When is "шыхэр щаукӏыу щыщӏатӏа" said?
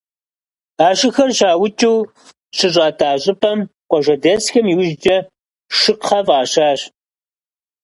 0.97-3.09